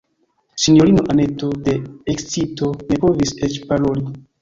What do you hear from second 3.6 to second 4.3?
paroli.